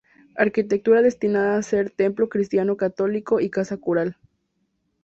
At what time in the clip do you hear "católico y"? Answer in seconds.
2.75-3.51